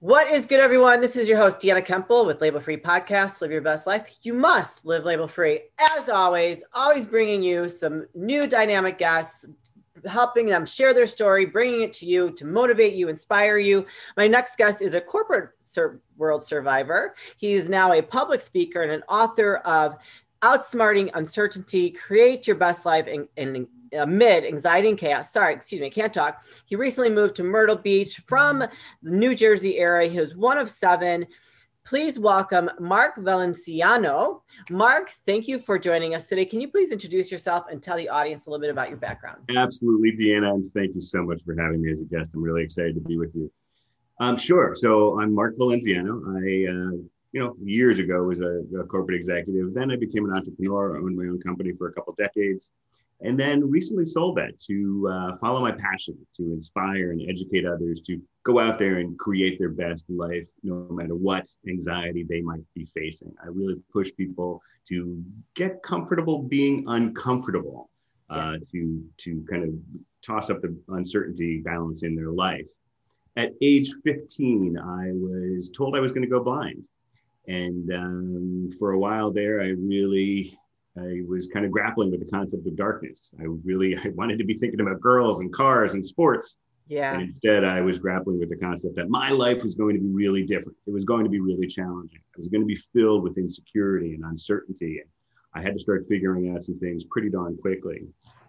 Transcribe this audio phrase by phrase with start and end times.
[0.00, 1.00] What is good, everyone?
[1.00, 3.40] This is your host, Deanna Kemple with Label Free Podcast.
[3.40, 4.06] Live your best life.
[4.22, 5.62] You must live label free.
[5.96, 9.44] As always, always bringing you some new dynamic guests,
[10.06, 13.86] helping them share their story, bringing it to you to motivate you, inspire you.
[14.16, 17.16] My next guest is a corporate sur- world survivor.
[17.36, 19.96] He is now a public speaker and an author of
[20.42, 25.32] Outsmarting Uncertainty, Create Your Best Life, and, and amid anxiety and chaos.
[25.32, 26.42] Sorry, excuse me, I can't talk.
[26.66, 28.70] He recently moved to Myrtle Beach from the
[29.02, 30.10] New Jersey area.
[30.10, 31.26] He was one of seven.
[31.84, 34.42] Please welcome Mark Valenziano.
[34.68, 36.44] Mark, thank you for joining us today.
[36.44, 39.38] Can you please introduce yourself and tell the audience a little bit about your background?
[39.56, 42.34] Absolutely, Deanna, and thank you so much for having me as a guest.
[42.34, 43.50] I'm really excited to be with you.
[44.20, 44.74] Um, sure.
[44.76, 46.20] So I'm Mark Valenziano.
[46.36, 46.98] I, uh,
[47.32, 49.72] you know, years ago was a, a corporate executive.
[49.72, 50.98] Then I became an entrepreneur.
[50.98, 52.70] Owned my own company for a couple decades
[53.20, 58.00] and then recently sold that to uh, follow my passion to inspire and educate others
[58.02, 62.62] to go out there and create their best life no matter what anxiety they might
[62.74, 63.34] be facing.
[63.42, 65.22] I really push people to
[65.54, 67.90] get comfortable being uncomfortable
[68.30, 69.70] uh, to to kind of
[70.22, 72.66] toss up the uncertainty balance in their life.
[73.36, 76.84] At age 15 i was told i was going to go blind.
[77.48, 80.58] And um, for a while there i really
[80.96, 83.30] I was kind of grappling with the concept of darkness.
[83.40, 86.56] I really I wanted to be thinking about girls and cars and sports.
[86.88, 87.14] Yeah.
[87.14, 90.08] And instead, I was grappling with the concept that my life was going to be
[90.08, 90.76] really different.
[90.86, 92.20] It was going to be really challenging.
[92.34, 95.00] It was going to be filled with insecurity and uncertainty.
[95.00, 95.08] And
[95.54, 98.06] I had to start figuring out some things pretty darn quickly.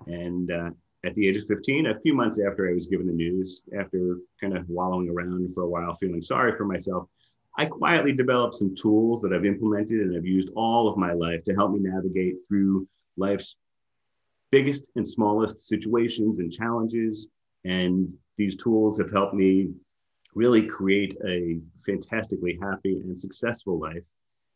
[0.08, 0.70] And uh,
[1.03, 4.18] at the age of 15, a few months after I was given the news, after
[4.40, 7.09] kind of wallowing around for a while, feeling sorry for myself,
[7.58, 11.44] I quietly developed some tools that I've implemented and I've used all of my life
[11.45, 13.56] to help me navigate through life's
[14.52, 17.28] biggest and smallest situations and challenges.
[17.66, 19.72] And these tools have helped me
[20.36, 24.03] really create a fantastically happy and successful life.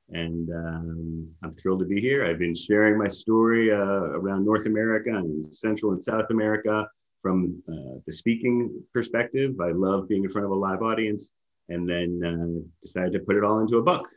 [0.09, 2.25] And um, I'm thrilled to be here.
[2.25, 6.87] I've been sharing my story uh, around North America and Central and South America
[7.21, 9.59] from uh, the speaking perspective.
[9.61, 11.31] I love being in front of a live audience
[11.69, 14.07] and then uh, decided to put it all into a book.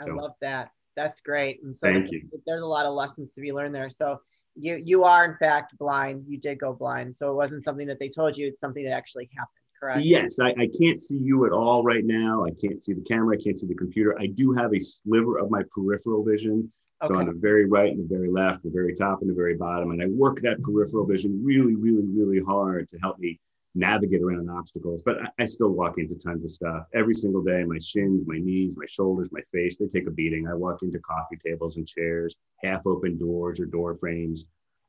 [0.00, 0.70] So, I love that.
[0.96, 1.62] That's great.
[1.62, 2.28] And so thank you.
[2.46, 3.90] there's a lot of lessons to be learned there.
[3.90, 4.18] So
[4.54, 6.24] you you are in fact blind.
[6.26, 7.14] You did go blind.
[7.14, 8.48] So it wasn't something that they told you.
[8.48, 9.50] It's something that actually happened.
[9.78, 10.00] Correct.
[10.00, 12.46] Yes, I, I can't see you at all right now.
[12.46, 13.36] I can't see the camera.
[13.38, 14.18] I can't see the computer.
[14.18, 16.72] I do have a sliver of my peripheral vision.
[17.04, 17.12] Okay.
[17.12, 19.54] So on the very right and the very left, the very top and the very
[19.54, 19.90] bottom.
[19.90, 23.38] And I work that peripheral vision really, really, really hard to help me
[23.76, 27.62] navigate around obstacles, but I, I, still walk into tons of stuff every single day.
[27.64, 30.48] My shins, my knees, my shoulders, my face, they take a beating.
[30.48, 34.46] I walk into coffee tables and chairs, half open doors or door frames.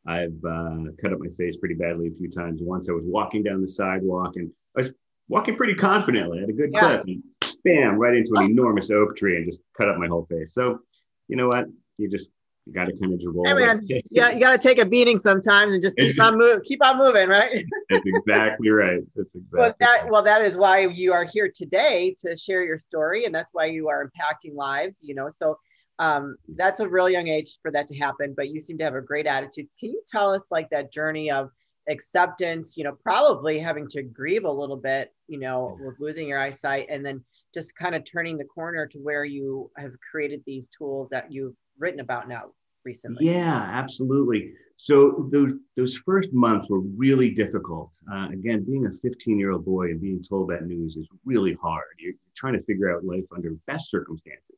[0.07, 2.61] I've uh, cut up my face pretty badly a few times.
[2.63, 4.93] Once I was walking down the sidewalk and I was
[5.27, 6.79] walking pretty confidently, I had a good yeah.
[6.79, 7.23] clip, and
[7.65, 10.53] bam, right into an enormous oak tree and just cut up my whole face.
[10.53, 10.79] So,
[11.27, 11.65] you know what?
[11.97, 12.31] You just
[12.67, 13.45] you got to kind of roll.
[13.45, 16.37] Hey man, you got, you got to take a beating sometimes and just keep on
[16.37, 17.65] moving, keep on moving, right?
[17.89, 18.99] That's exactly right.
[19.15, 19.59] That's exactly.
[19.59, 20.11] Well, that right.
[20.11, 23.65] well, that is why you are here today to share your story, and that's why
[23.65, 24.99] you are impacting lives.
[25.01, 25.57] You know, so
[25.99, 28.33] um, that's a real young age for that to happen.
[28.35, 29.67] But you seem to have a great attitude.
[29.79, 31.49] Can you tell us like that journey of
[31.87, 32.75] acceptance?
[32.75, 35.13] You know, probably having to grieve a little bit.
[35.27, 37.23] You know, with losing your eyesight, and then
[37.53, 41.55] just kind of turning the corner to where you have created these tools that you've
[41.79, 42.51] written about now
[42.83, 43.25] recently?
[43.25, 44.53] Yeah, absolutely.
[44.77, 47.99] So those those first months were really difficult.
[48.11, 51.53] Uh, again, being a 15 year old boy and being told that news is really
[51.53, 51.95] hard.
[51.99, 54.55] You're, trying to figure out life under best circumstances.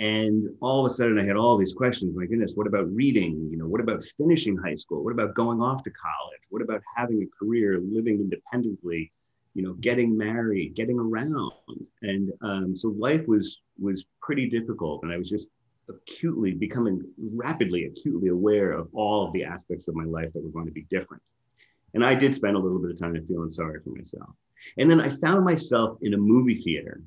[0.00, 2.16] And all of a sudden, I had all these questions.
[2.16, 3.48] My goodness, what about reading?
[3.48, 5.04] You know, what about finishing high school?
[5.04, 6.40] What about going off to college?
[6.48, 9.12] What about having a career, living independently?
[9.54, 11.52] You know, getting married, getting around,
[12.02, 15.04] and um, so life was was pretty difficult.
[15.04, 15.48] And I was just
[15.90, 17.02] acutely becoming
[17.34, 20.72] rapidly acutely aware of all of the aspects of my life that were going to
[20.72, 21.22] be different
[21.94, 24.30] and i did spend a little bit of time feeling sorry for myself
[24.78, 27.00] and then i found myself in a movie theater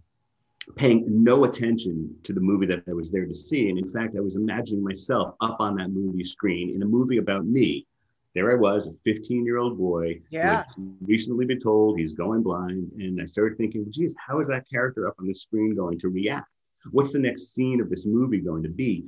[0.75, 4.15] paying no attention to the movie that i was there to see and in fact
[4.17, 7.85] i was imagining myself up on that movie screen in a movie about me
[8.33, 10.19] there I was, a 15 year old boy.
[10.29, 10.63] Yeah.
[11.01, 12.91] recently been told he's going blind.
[12.97, 16.09] And I started thinking, geez, how is that character up on the screen going to
[16.09, 16.47] react?
[16.91, 19.05] What's the next scene of this movie going to be?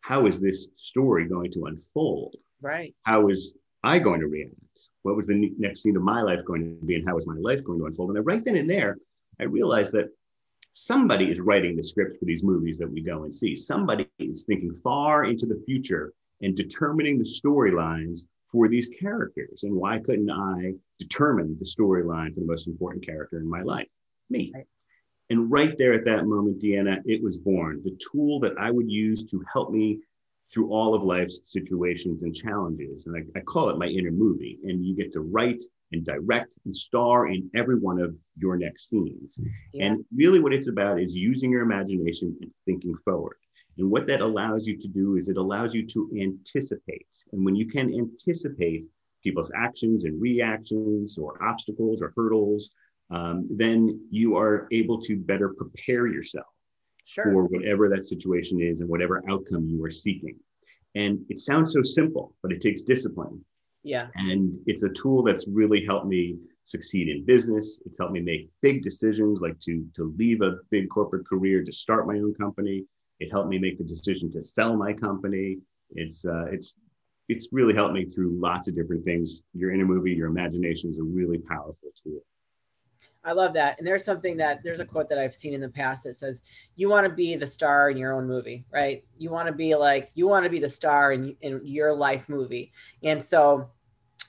[0.00, 2.36] How is this story going to unfold?
[2.60, 2.94] Right.
[3.02, 4.54] How is I going to react?
[5.02, 7.36] What was the next scene of my life going to be, and how is my
[7.38, 8.16] life going to unfold?
[8.16, 8.96] And right then and there,
[9.40, 10.08] I realized that
[10.72, 13.56] somebody is writing the script for these movies that we go and see.
[13.56, 19.64] Somebody is thinking far into the future and determining the storylines for these characters.
[19.64, 23.88] And why couldn't I determine the storyline for the most important character in my life?
[24.30, 24.52] Me.
[24.54, 24.66] Right.
[25.30, 27.82] And right there at that moment, Deanna, it was born.
[27.84, 30.00] The tool that I would use to help me
[30.50, 33.06] through all of life's situations and challenges.
[33.06, 34.58] And I, I, call it my inner movie.
[34.64, 38.88] And you get to write and direct and star in every one of your next
[38.88, 39.38] scenes.
[39.72, 39.86] Yeah.
[39.86, 43.36] And really, what it's about is using your imagination and thinking forward.
[43.76, 47.06] And what that allows you to do is it allows you to anticipate.
[47.32, 48.84] And when you can anticipate
[49.22, 52.70] people's actions and reactions or obstacles or hurdles,
[53.10, 56.46] um, then you are able to better prepare yourself
[57.04, 57.24] sure.
[57.24, 60.36] for whatever that situation is and whatever outcome you are seeking.
[60.94, 63.44] And it sounds so simple, but it takes discipline.
[63.82, 64.08] Yeah.
[64.16, 67.80] And it's a tool that's really helped me succeed in business.
[67.86, 71.72] It's helped me make big decisions like to, to leave a big corporate career to
[71.72, 72.84] start my own company.
[73.20, 75.58] It helped me make the decision to sell my company.
[75.92, 76.74] It's uh, it's
[77.28, 79.42] it's really helped me through lots of different things.
[79.54, 82.20] Your inner movie, your imagination is a really powerful tool.
[83.24, 83.78] I love that.
[83.78, 86.42] And there's something that there's a quote that I've seen in the past that says,
[86.76, 89.04] "You want to be the star in your own movie, right?
[89.18, 92.28] You want to be like you want to be the star in in your life
[92.28, 92.72] movie."
[93.02, 93.70] And so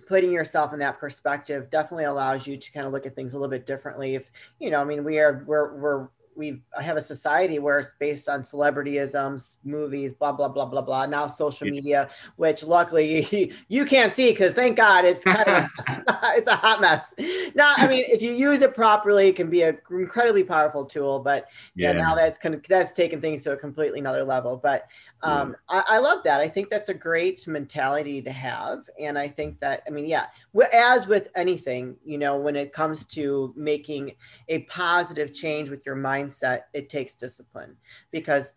[0.08, 3.38] putting yourself in that perspective definitely allows you to kind of look at things a
[3.38, 4.24] little bit differently if
[4.60, 6.08] you know i mean we are we're we're
[6.40, 11.06] we have a society where it's based on celebrityisms, movies, blah blah blah blah blah.
[11.06, 15.66] Now social media, which luckily you, you can't see because thank God it's kind of
[16.38, 17.14] it's a hot mess.
[17.56, 21.20] Now, I mean, if you use it properly, it can be an incredibly powerful tool.
[21.20, 24.56] But yeah, yeah now that's kind of that's taken things to a completely another level.
[24.56, 24.88] But
[25.24, 25.56] um.
[25.68, 26.40] I, I, love that.
[26.40, 30.28] I think that's a great mentality to have, and I think that I mean, yeah,
[30.74, 34.14] as with anything, you know, when it comes to making
[34.48, 37.76] a positive change with your mindset, it takes discipline
[38.12, 38.54] because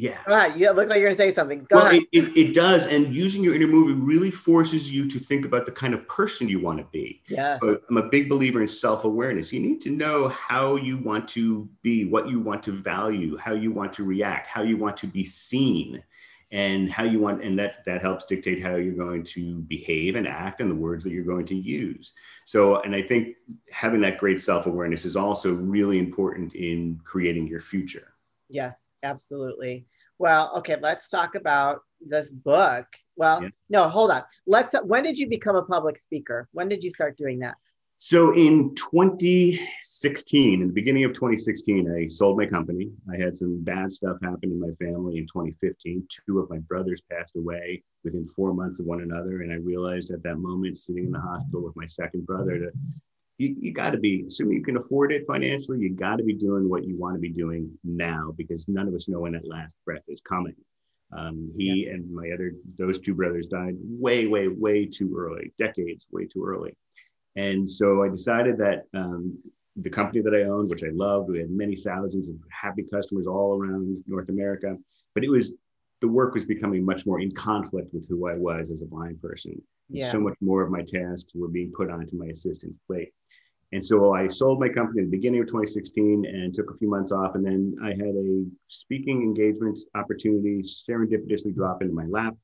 [0.00, 0.18] yeah.
[0.26, 0.58] Go ahead.
[0.58, 1.66] You look like you're going to say something.
[1.68, 2.02] Go well, ahead.
[2.10, 2.86] It, it, it, does.
[2.86, 6.48] And using your inner movie really forces you to think about the kind of person
[6.48, 7.20] you want to be.
[7.28, 7.60] Yes.
[7.60, 9.52] So I'm a big believer in self awareness.
[9.52, 13.52] You need to know how you want to be, what you want to value, how
[13.52, 16.02] you want to react, how you want to be seen.
[16.52, 20.26] And how you want, and that that helps dictate how you're going to behave and
[20.26, 22.12] act, and the words that you're going to use.
[22.44, 23.36] So, and I think
[23.70, 28.09] having that great self awareness is also really important in creating your future.
[28.50, 29.86] Yes, absolutely.
[30.18, 32.86] Well, okay, let's talk about this book.
[33.16, 33.48] Well, yeah.
[33.68, 34.22] no, hold on.
[34.46, 36.48] Let's when did you become a public speaker?
[36.52, 37.56] When did you start doing that?
[38.02, 42.90] So in 2016, in the beginning of 2016, I sold my company.
[43.12, 46.06] I had some bad stuff happen in my family in 2015.
[46.08, 49.42] Two of my brothers passed away within four months of one another.
[49.42, 52.70] And I realized at that moment, sitting in the hospital with my second brother, to
[53.40, 56.34] you, you got to be assuming you can afford it financially you got to be
[56.34, 59.48] doing what you want to be doing now because none of us know when that
[59.48, 60.54] last breath is coming
[61.16, 61.94] um, he yeah.
[61.94, 66.44] and my other those two brothers died way way way too early decades way too
[66.44, 66.76] early
[67.36, 69.38] and so i decided that um,
[69.76, 73.26] the company that i owned which i loved we had many thousands of happy customers
[73.26, 74.76] all around north america
[75.14, 75.54] but it was
[76.02, 79.20] the work was becoming much more in conflict with who i was as a blind
[79.22, 80.10] person yeah.
[80.10, 83.12] so much more of my tasks were being put onto my assistant's plate
[83.72, 86.90] and so I sold my company in the beginning of 2016 and took a few
[86.90, 87.36] months off.
[87.36, 92.34] And then I had a speaking engagement opportunity serendipitously drop into my lap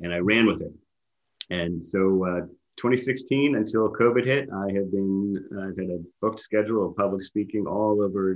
[0.00, 0.72] and I ran with it.
[1.50, 2.40] And so uh,
[2.78, 7.66] 2016 until COVID hit, I have been, I've had a booked schedule of public speaking
[7.66, 8.34] all over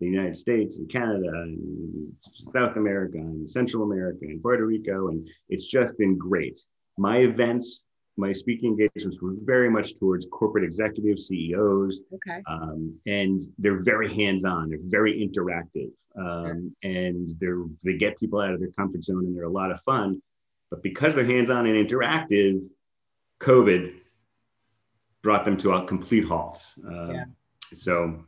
[0.00, 5.08] the United States and Canada and South America and Central America and Puerto Rico.
[5.08, 6.60] And it's just been great.
[6.98, 7.84] My events
[8.20, 12.00] my speaking engagements were very much towards corporate executives, CEOs.
[12.14, 12.42] Okay.
[12.46, 14.68] Um, and they're very hands-on.
[14.68, 19.36] They're very interactive, um, and they're they get people out of their comfort zone, and
[19.36, 20.22] they're a lot of fun.
[20.70, 22.68] But because they're hands-on and interactive,
[23.40, 23.94] COVID
[25.22, 26.62] brought them to a complete halt.
[26.86, 27.24] Uh, yeah.
[27.72, 28.24] So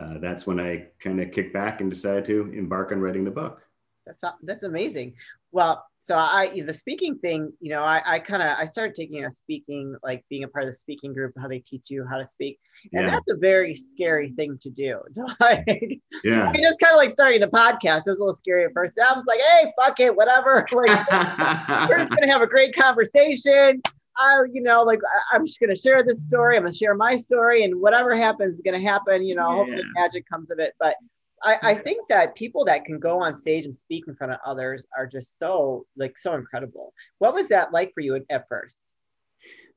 [0.00, 3.30] uh, that's when I kind of kicked back and decided to embark on writing the
[3.30, 3.62] book.
[4.06, 5.14] That's that's amazing.
[5.52, 9.24] Well, so I the speaking thing, you know, I, I kind of I started taking
[9.24, 12.16] a speaking, like being a part of the speaking group, how they teach you how
[12.16, 12.60] to speak,
[12.92, 13.10] and yeah.
[13.10, 15.00] that's a very scary thing to do.
[15.40, 18.02] like, yeah, I just kind of like starting the podcast.
[18.06, 18.96] It was a little scary at first.
[19.00, 20.64] I was like, hey, fuck it, whatever.
[20.76, 23.82] Like, we're just gonna have a great conversation.
[24.16, 25.00] I, you know, like
[25.32, 26.56] I, am just gonna share this story.
[26.56, 29.24] I'm gonna share my story, and whatever happens is gonna happen.
[29.24, 29.56] You know, yeah.
[29.56, 30.74] hopefully magic comes of it.
[30.78, 30.94] But
[31.42, 34.38] I, I think that people that can go on stage and speak in front of
[34.44, 36.92] others are just so like so incredible.
[37.18, 38.80] What was that like for you at, at first?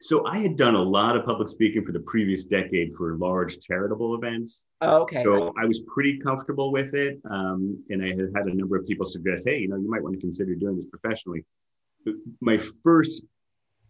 [0.01, 3.59] So I had done a lot of public speaking for the previous decade for large
[3.59, 4.63] charitable events.
[4.79, 5.23] Oh, okay.
[5.23, 8.87] So I was pretty comfortable with it, um, and I had had a number of
[8.87, 11.43] people suggest, "Hey, you know, you might want to consider doing this professionally."
[12.39, 13.23] My first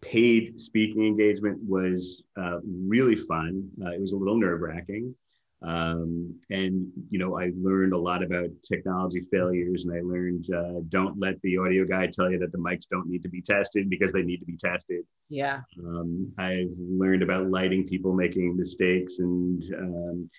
[0.00, 3.70] paid speaking engagement was uh, really fun.
[3.80, 5.14] Uh, it was a little nerve wracking.
[5.62, 10.80] Um, and you know, I learned a lot about technology failures, and I learned uh,
[10.88, 13.90] don't let the audio guy tell you that the mics don't need to be tested
[13.90, 15.04] because they need to be tested.
[15.28, 15.60] Yeah.
[15.78, 20.30] Um, I've learned about lighting people making mistakes, and um,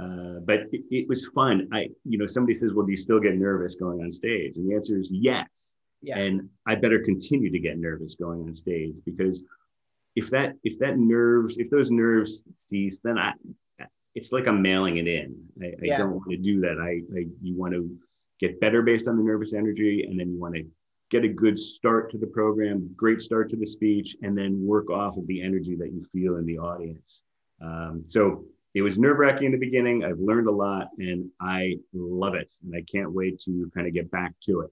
[0.00, 1.68] uh, but it, it, was fun.
[1.72, 4.70] I, you know, somebody says, "Well, do you still get nervous going on stage?" And
[4.70, 5.76] the answer is yes.
[6.02, 6.18] Yeah.
[6.18, 9.42] And I better continue to get nervous going on stage because
[10.16, 13.34] if that if that nerves if those nerves cease, then I
[14.14, 15.36] it's like I'm mailing it in.
[15.62, 15.98] I, I yeah.
[15.98, 16.78] don't want to do that.
[16.80, 17.90] I, I you want to
[18.38, 20.64] get better based on the nervous energy, and then you want to
[21.10, 24.90] get a good start to the program, great start to the speech, and then work
[24.90, 27.22] off of the energy that you feel in the audience.
[27.60, 30.04] Um, so it was nerve wracking in the beginning.
[30.04, 33.92] I've learned a lot, and I love it, and I can't wait to kind of
[33.92, 34.70] get back to it.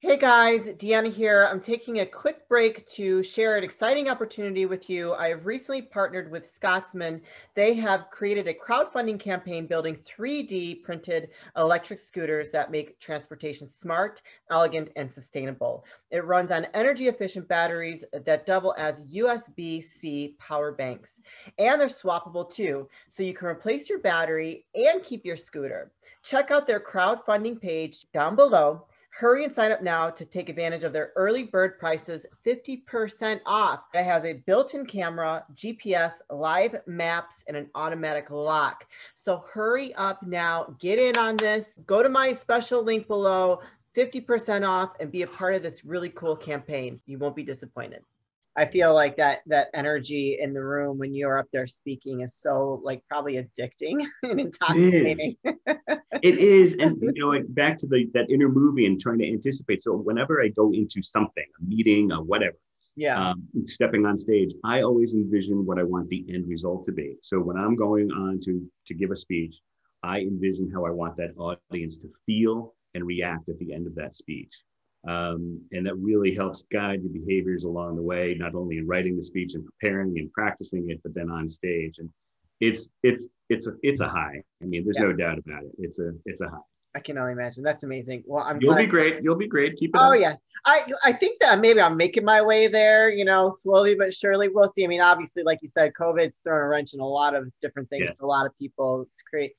[0.00, 1.48] Hey guys, Deanna here.
[1.50, 5.12] I'm taking a quick break to share an exciting opportunity with you.
[5.14, 7.20] I have recently partnered with Scotsman.
[7.56, 14.22] They have created a crowdfunding campaign building 3D printed electric scooters that make transportation smart,
[14.52, 15.84] elegant, and sustainable.
[16.12, 21.20] It runs on energy efficient batteries that double as USB C power banks.
[21.58, 25.90] And they're swappable too, so you can replace your battery and keep your scooter.
[26.22, 28.84] Check out their crowdfunding page down below
[29.18, 33.80] Hurry and sign up now to take advantage of their early bird prices 50% off.
[33.92, 38.84] It has a built in camera, GPS, live maps, and an automatic lock.
[39.16, 41.80] So hurry up now, get in on this.
[41.84, 43.58] Go to my special link below,
[43.96, 47.00] 50% off, and be a part of this really cool campaign.
[47.06, 48.04] You won't be disappointed.
[48.58, 52.34] I feel like that that energy in the room when you're up there speaking is
[52.34, 55.34] so like probably addicting and intoxicating.
[55.44, 55.76] It is,
[56.22, 56.74] it is.
[56.74, 59.84] and you know, back to the that inner movie and trying to anticipate.
[59.84, 62.56] So whenever I go into something, a meeting, or whatever,
[62.96, 66.92] yeah, um, stepping on stage, I always envision what I want the end result to
[66.92, 67.16] be.
[67.22, 69.54] So when I'm going on to to give a speech,
[70.02, 73.94] I envision how I want that audience to feel and react at the end of
[73.94, 74.52] that speech.
[75.06, 79.16] Um, and that really helps guide your behaviors along the way, not only in writing
[79.16, 81.94] the speech and preparing and practicing it, but then on stage.
[81.98, 82.10] And
[82.60, 84.42] it's it's it's a it's a high.
[84.62, 85.04] I mean, there's yeah.
[85.04, 85.72] no doubt about it.
[85.78, 86.56] It's a it's a high.
[86.96, 87.62] I can only imagine.
[87.62, 88.24] That's amazing.
[88.26, 88.60] Well, I'm.
[88.60, 88.82] You'll glad.
[88.82, 89.22] be great.
[89.22, 89.76] You'll be great.
[89.76, 89.98] Keep it.
[90.00, 90.20] Oh up.
[90.20, 93.08] yeah, I I think that maybe I'm making my way there.
[93.08, 94.48] You know, slowly but surely.
[94.48, 94.84] We'll see.
[94.84, 97.88] I mean, obviously, like you said, COVID's thrown a wrench in a lot of different
[97.88, 98.18] things yes.
[98.18, 99.02] for a lot of people.
[99.02, 99.52] It's great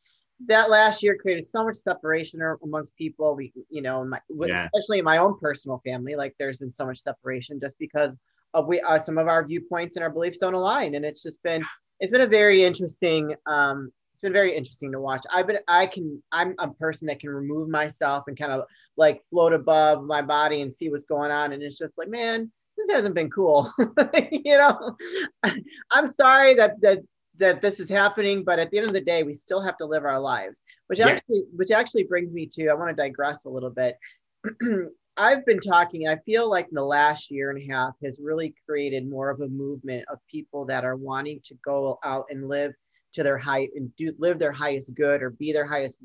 [0.48, 3.36] that last year created so much separation amongst people.
[3.36, 4.68] We, you know, my, yeah.
[4.74, 8.16] especially in my own personal family, like there's been so much separation just because
[8.54, 11.42] of we uh, some of our viewpoints and our beliefs don't align, and it's just
[11.44, 11.64] been
[12.00, 13.36] it's been a very interesting.
[13.46, 15.24] Um, it's been very interesting to watch.
[15.32, 18.64] I've been I can I'm a person that can remove myself and kind of
[18.98, 22.52] like float above my body and see what's going on, and it's just like man.
[22.78, 23.74] This hasn't been cool,
[24.32, 24.96] you know.
[25.92, 27.00] I'm sorry that that
[27.40, 29.86] that this is happening, but at the end of the day, we still have to
[29.86, 30.62] live our lives.
[30.88, 31.10] Which yeah.
[31.10, 33.98] actually, which actually brings me to I want to digress a little bit.
[35.18, 38.56] I've been talking, I feel like in the last year and a half has really
[38.66, 42.74] created more of a movement of people that are wanting to go out and live
[43.14, 46.00] to their height and do live their highest good or be their highest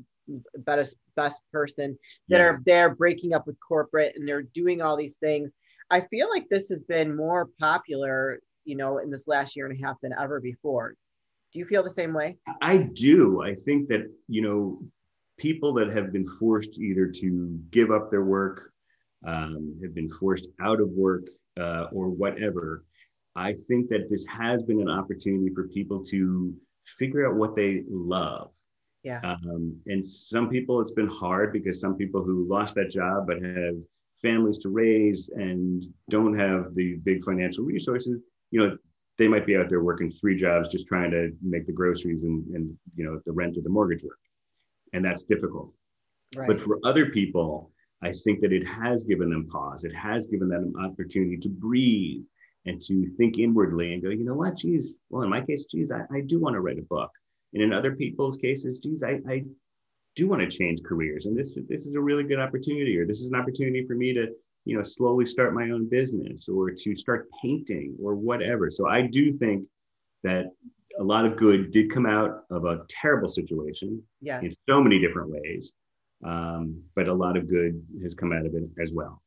[0.57, 2.51] best best person that yes.
[2.51, 5.53] are there breaking up with corporate and they're doing all these things.
[5.89, 9.79] I feel like this has been more popular, you know, in this last year and
[9.79, 10.95] a half than ever before.
[11.55, 12.37] Do you feel the same way?
[12.61, 13.41] I do.
[13.41, 14.81] I think that, you know,
[15.37, 18.73] people that have been forced either to give up their work,
[19.25, 22.83] um, have been forced out of work, uh, or whatever,
[23.37, 26.53] I think that this has been an opportunity for people to
[26.85, 28.51] figure out what they love.
[29.03, 29.21] Yeah.
[29.23, 33.41] Um, and some people it's been hard because some people who lost that job but
[33.41, 33.75] have
[34.21, 38.19] families to raise and don't have the big financial resources,
[38.51, 38.77] you know,
[39.17, 42.45] they might be out there working three jobs just trying to make the groceries and,
[42.55, 44.19] and you know the rent or the mortgage work.
[44.93, 45.73] And that's difficult.
[46.35, 46.47] Right.
[46.47, 49.83] but for other people i think that it has given them pause.
[49.83, 52.23] It has given them an opportunity to breathe
[52.65, 54.57] and to think inwardly and go you know what?
[54.57, 57.11] Geez well in my case geez i, I do want to write a book.
[57.53, 59.45] And in other people's cases geez i, I
[60.15, 61.25] do want to change careers.
[61.25, 64.13] And this this is a really good opportunity or this is an opportunity for me
[64.13, 64.27] to
[64.65, 69.01] you know slowly start my own business or to start painting or whatever so i
[69.01, 69.63] do think
[70.23, 70.47] that
[70.99, 74.43] a lot of good did come out of a terrible situation yes.
[74.43, 75.71] in so many different ways
[76.25, 79.21] um, but a lot of good has come out of it as well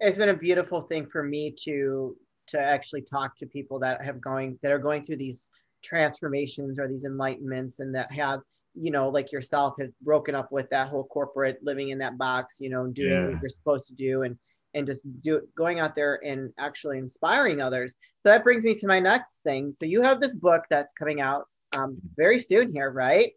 [0.00, 2.16] it's been a beautiful thing for me to
[2.48, 5.48] to actually talk to people that have going that are going through these
[5.82, 8.40] transformations or these enlightenments and that have
[8.74, 12.56] you know like yourself have broken up with that whole corporate living in that box
[12.60, 13.28] you know doing yeah.
[13.28, 14.36] what you're supposed to do and
[14.74, 17.96] and just do going out there and actually inspiring others.
[18.22, 19.74] So that brings me to my next thing.
[19.76, 23.32] So you have this book that's coming out um, very soon here, right?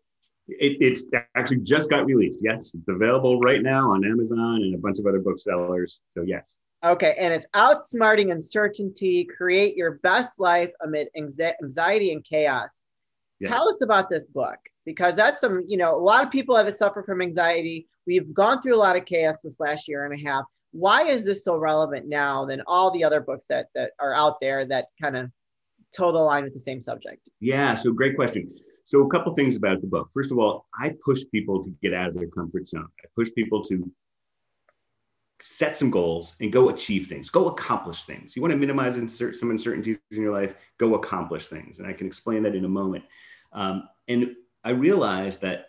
[0.47, 1.03] It, it's
[1.35, 2.41] actually just got released.
[2.43, 5.99] Yes, it's available right now on Amazon and a bunch of other booksellers.
[6.11, 6.57] So yes.
[6.83, 12.83] Okay, and it's outsmarting uncertainty, create your best life amid anxiety and chaos.
[13.39, 13.51] Yes.
[13.51, 16.73] Tell us about this book because that's some, you know, a lot of people have
[16.75, 17.87] suffered from anxiety.
[18.05, 20.45] We've gone through a lot of chaos this last year and a half.
[20.75, 24.41] Why is this so relevant now than all the other books that that are out
[24.41, 25.31] there that kind of
[25.95, 27.29] toe the line with the same subject?
[27.39, 28.51] Yeah, so great question.
[28.83, 30.09] So a couple things about the book.
[30.13, 32.89] First of all, I push people to get out of their comfort zone.
[33.03, 33.89] I push people to
[35.41, 38.35] set some goals and go achieve things, go accomplish things.
[38.35, 41.79] You want to minimize insert some uncertainties in your life, go accomplish things.
[41.79, 43.05] And I can explain that in a moment.
[43.53, 45.67] Um, and I realized that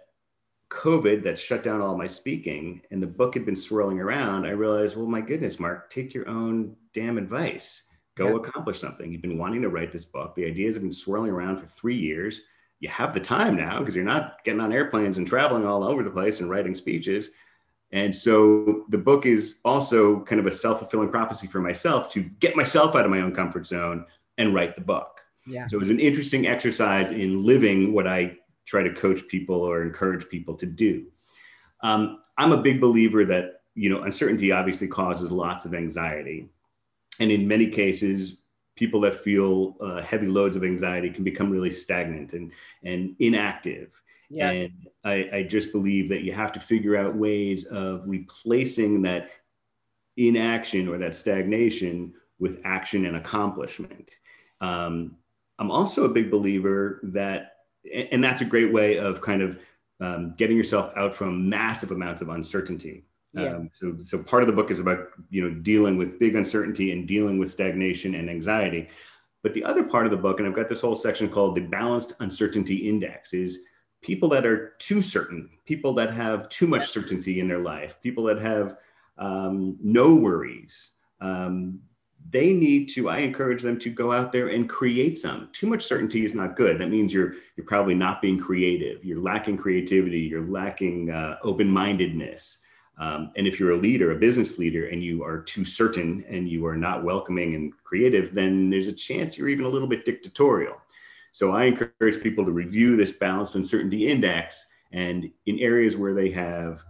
[0.70, 4.46] COVID that shut down all my speaking and the book had been swirling around.
[4.46, 7.84] I realized, well, my goodness, Mark, take your own damn advice.
[8.16, 8.36] Go yeah.
[8.36, 9.12] accomplish something.
[9.12, 10.34] You've been wanting to write this book.
[10.34, 12.40] The ideas have been swirling around for three years.
[12.80, 16.02] You have the time now because you're not getting on airplanes and traveling all over
[16.02, 17.30] the place and writing speeches.
[17.92, 22.22] And so the book is also kind of a self fulfilling prophecy for myself to
[22.22, 24.04] get myself out of my own comfort zone
[24.38, 25.20] and write the book.
[25.46, 25.66] Yeah.
[25.68, 29.82] So it was an interesting exercise in living what I try to coach people or
[29.82, 31.06] encourage people to do.
[31.82, 36.48] Um, I'm a big believer that you know uncertainty obviously causes lots of anxiety,
[37.20, 38.38] and in many cases,
[38.76, 43.90] people that feel uh, heavy loads of anxiety can become really stagnant and and inactive.
[44.28, 44.50] Yeah.
[44.50, 49.30] And I, I just believe that you have to figure out ways of replacing that
[50.16, 54.10] inaction or that stagnation with action and accomplishment.
[54.60, 55.16] Um,
[55.58, 57.55] I'm also a big believer that,
[57.92, 59.58] and that's a great way of kind of
[60.00, 63.04] um, getting yourself out from massive amounts of uncertainty.
[63.32, 63.56] Yeah.
[63.56, 66.92] Um, so, so part of the book is about you know dealing with big uncertainty
[66.92, 68.88] and dealing with stagnation and anxiety.
[69.42, 71.60] But the other part of the book, and I've got this whole section called the
[71.60, 73.60] Balanced Uncertainty Index, is
[74.02, 78.24] people that are too certain, people that have too much certainty in their life, people
[78.24, 78.76] that have
[79.18, 81.80] um, no worries, um,
[82.30, 85.48] they need to i encourage them to go out there and create some.
[85.52, 86.78] Too much certainty is not good.
[86.78, 89.04] That means you're you're probably not being creative.
[89.04, 90.20] You're lacking creativity.
[90.20, 92.58] You're lacking uh, open-mindedness.
[92.98, 96.48] Um, and if you're a leader a business leader and you are too certain and
[96.48, 100.04] you are not welcoming and creative then there's a chance you're even a little bit
[100.04, 100.76] dictatorial.
[101.32, 106.30] So i encourage people to review this balanced uncertainty index and in areas where they
[106.30, 106.82] have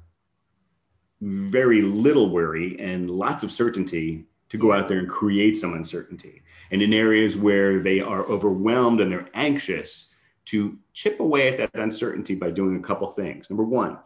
[1.20, 6.42] very little worry and lots of certainty to go out there and create some uncertainty.
[6.70, 10.08] And in areas where they are overwhelmed and they're anxious,
[10.46, 13.50] to chip away at that uncertainty by doing a couple things.
[13.50, 13.98] Number one,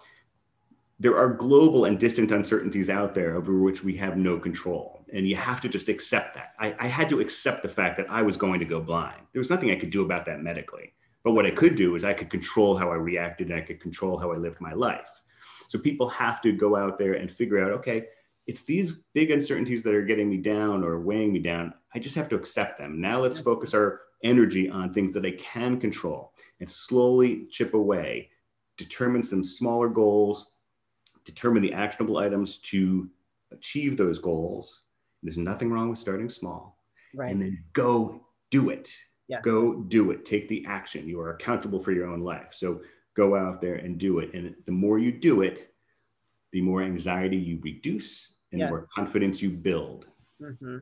[0.98, 5.05] there are global and distant uncertainties out there over which we have no control.
[5.12, 6.55] And you have to just accept that.
[6.59, 9.20] I, I, had to accept the fact that I was going to go blind.
[9.33, 10.92] There was nothing I could do about that medically.
[11.24, 13.81] But what I could do is I could control how I reacted and I could
[13.81, 15.22] control how I lived my life.
[15.68, 18.07] So people have to go out there and figure out okay,
[18.50, 21.72] it's these big uncertainties that are getting me down or weighing me down.
[21.94, 23.00] I just have to accept them.
[23.00, 28.28] Now let's focus our energy on things that I can control and slowly chip away,
[28.76, 30.50] determine some smaller goals,
[31.24, 33.08] determine the actionable items to
[33.52, 34.80] achieve those goals.
[35.22, 36.76] There's nothing wrong with starting small.
[37.14, 37.30] Right.
[37.30, 38.92] And then go do it.
[39.28, 39.42] Yeah.
[39.42, 40.24] Go do it.
[40.24, 41.06] Take the action.
[41.06, 42.48] You are accountable for your own life.
[42.50, 42.80] So
[43.16, 44.34] go out there and do it.
[44.34, 45.72] And the more you do it,
[46.50, 48.68] the more anxiety you reduce and yes.
[48.68, 50.06] the more confidence you build.
[50.40, 50.78] Mm-hmm.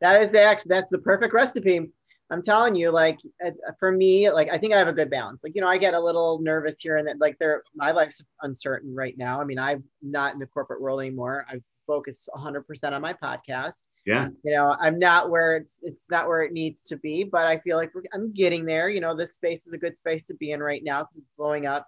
[0.00, 0.68] That is the act.
[0.68, 1.90] That's the perfect recipe.
[2.30, 5.42] I'm telling you, like uh, for me, like I think I have a good balance.
[5.42, 7.18] Like you know, I get a little nervous here and then.
[7.18, 9.40] Like there, my life's uncertain right now.
[9.40, 11.46] I mean, I'm not in the corporate world anymore.
[11.48, 13.82] I focus 100% on my podcast.
[14.04, 14.28] Yeah.
[14.44, 17.58] You know, I'm not where it's it's not where it needs to be, but I
[17.58, 18.88] feel like I'm getting there.
[18.88, 21.32] You know, this space is a good space to be in right now because it's
[21.36, 21.86] blowing up.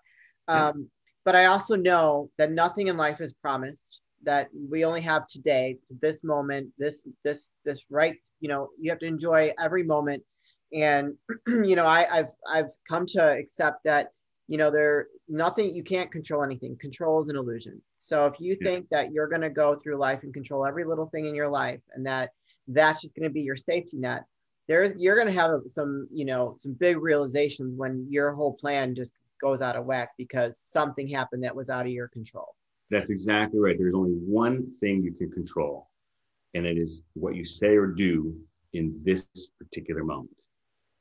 [0.48, 0.90] Um,
[1.24, 5.76] but I also know that nothing in life is promised that we only have today
[6.00, 10.22] this moment this this this right you know you have to enjoy every moment.
[10.72, 11.14] And
[11.46, 14.12] you know I, i've i've come to accept that
[14.46, 16.76] you know there nothing you can't control anything.
[16.80, 17.80] Control is an illusion.
[17.98, 21.06] So if you think that you're going to go through life and control every little
[21.06, 22.30] thing in your life and that
[22.68, 24.24] that's just going to be your safety net
[24.70, 28.94] there's you're going to have some you know some big realizations when your whole plan
[28.94, 32.54] just goes out of whack because something happened that was out of your control
[32.90, 33.76] that's exactly right.
[33.78, 35.88] There's only one thing you can control,
[36.54, 38.36] and it is what you say or do
[38.72, 39.26] in this
[39.58, 40.30] particular moment.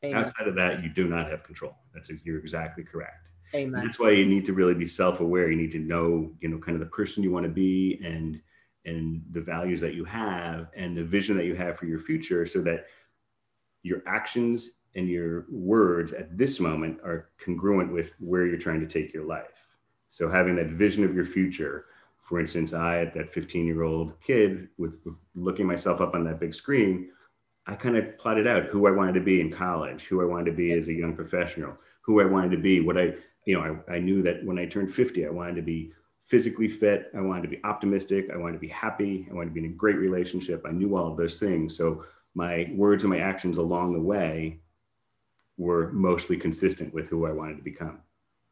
[0.04, 0.24] Amen.
[0.24, 1.76] Outside of that, you do not have control.
[1.94, 3.28] That's you're exactly correct.
[3.56, 3.84] Amen.
[3.84, 5.50] That's why you need to really be self-aware.
[5.50, 8.40] You need to know, you know, kind of the person you want to be and
[8.86, 12.46] and the values that you have and the vision that you have for your future
[12.46, 12.86] so that
[13.84, 18.88] your actions and your words at this moment are congruent with where you're trying to
[18.88, 19.69] take your life.
[20.10, 21.86] So having that vision of your future,
[22.22, 26.24] for instance, I at that 15 year old kid with, with looking myself up on
[26.26, 27.10] that big screen,
[27.66, 30.46] I kind of plotted out who I wanted to be in college, who I wanted
[30.46, 33.14] to be as a young professional, who I wanted to be, what I,
[33.46, 35.94] you know, I, I knew that when I turned 50, I wanted to be
[36.26, 37.12] physically fit.
[37.16, 38.30] I wanted to be optimistic.
[38.32, 39.28] I wanted to be happy.
[39.30, 40.64] I wanted to be in a great relationship.
[40.68, 41.76] I knew all of those things.
[41.76, 44.60] So my words and my actions along the way
[45.58, 48.02] were mostly consistent with who I wanted to become.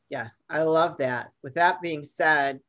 [0.10, 1.32] Yes, I love that.
[1.44, 2.62] With that being said,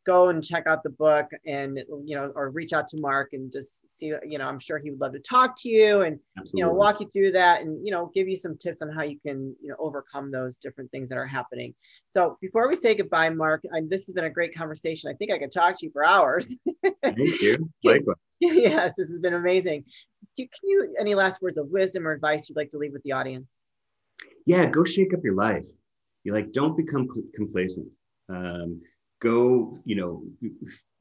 [0.06, 3.52] go and check out the book and you know or reach out to mark and
[3.52, 6.60] just see you know i'm sure he would love to talk to you and Absolutely.
[6.60, 9.04] you know walk you through that and you know give you some tips on how
[9.04, 11.74] you can you know overcome those different things that are happening.
[12.10, 15.10] So before we say goodbye mark I, this has been a great conversation.
[15.10, 16.48] I think i could talk to you for hours.
[17.04, 17.70] Thank you.
[17.84, 18.16] Likewise.
[18.40, 19.86] Yes this has been amazing.
[20.38, 23.12] Can you any last words of wisdom or advice you'd like to leave with the
[23.12, 23.64] audience?
[24.46, 25.64] Yeah go shake up your life.
[26.24, 27.88] You like don't become complacent.
[28.30, 28.82] Um,
[29.22, 30.24] go you know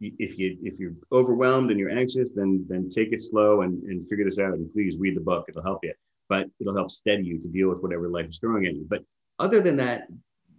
[0.00, 4.09] if you if you're overwhelmed and you're anxious then then take it slow and, and
[4.09, 5.46] figure this out and please read the book.
[5.48, 5.94] It'll help you
[6.28, 8.87] but it'll help steady you to deal with whatever life is throwing at you.
[8.88, 9.02] But
[9.40, 10.06] other than that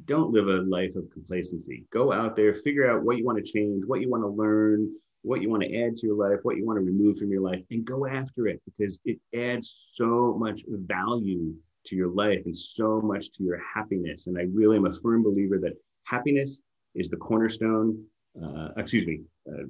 [0.05, 1.85] don't live a life of complacency.
[1.93, 4.91] Go out there figure out what you want to change what you want to learn
[5.21, 7.41] what you want to add to your life what you want to remove from your
[7.41, 11.53] life and go after it because it adds so much value
[11.85, 14.27] to your life and so much to your happiness.
[14.27, 15.73] And i really am a firm believer that
[16.05, 16.61] happiness
[16.95, 18.03] is the cornerstone,
[18.41, 19.63] uh, excuse me, uh,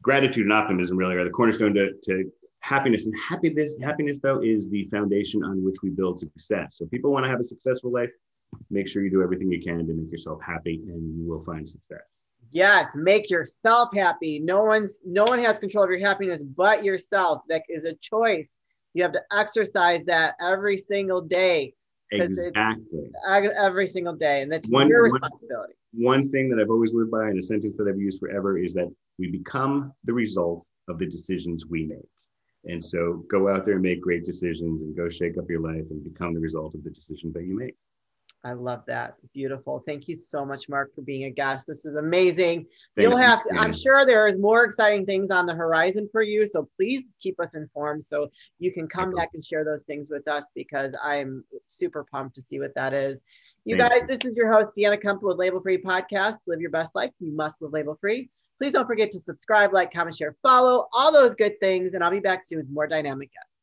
[0.00, 3.06] gratitude and optimism really are the cornerstone to, to happiness.
[3.06, 6.76] And happiness, happiness though, is the foundation on which we build success.
[6.78, 8.10] So people want to have a successful life,
[8.70, 11.68] make sure you do everything you can to make yourself happy and you will find
[11.68, 12.22] success.
[12.50, 14.38] Yes, make yourself happy.
[14.38, 17.42] No one's no one has control of your happiness but yourself.
[17.48, 18.60] That is a choice.
[18.94, 21.74] You have to exercise that every single day.
[22.12, 23.10] Exactly.
[23.28, 24.42] Every single day.
[24.42, 27.76] And that's one, your responsibility one thing that I've always lived by and a sentence
[27.76, 32.08] that I've used forever is that we become the result of the decisions we make.
[32.64, 35.84] And so go out there and make great decisions and go shake up your life
[35.90, 37.74] and become the result of the decisions that you make.
[38.44, 39.14] I love that.
[39.32, 39.84] Beautiful.
[39.86, 41.66] Thank you so much, Mark, for being a guest.
[41.68, 42.66] This is amazing.
[42.96, 46.22] Thank You'll have to, I'm sure there is more exciting things on the horizon for
[46.22, 46.46] you.
[46.48, 50.26] So please keep us informed so you can come back and share those things with
[50.26, 53.22] us because I'm super pumped to see what that is.
[53.64, 54.06] You Thank guys, you.
[54.08, 56.38] this is your host, Deanna Kemple with Label Free Podcast.
[56.48, 57.12] Live your best life.
[57.20, 58.28] You must live label free.
[58.58, 61.94] Please don't forget to subscribe, like, comment, share, follow, all those good things.
[61.94, 63.56] And I'll be back soon with more dynamic guests.